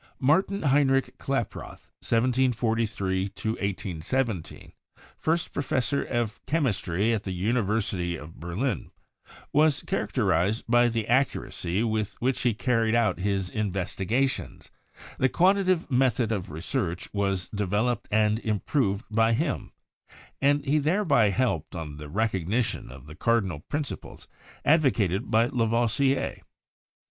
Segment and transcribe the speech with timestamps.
[0.19, 4.71] Martin Heinrich Klaproth (1743 1817),
[5.15, 8.89] first Professor of Chemistry at the University of Berlin,
[9.53, 14.71] was character ized by the accuracy with which he carried out his investi gations;
[15.19, 19.71] the quantitative method of research was devel oped and improved by him,
[20.41, 24.27] and he thereby helped on the recognition of the cardinal principles
[24.65, 26.41] advocated by La voisier.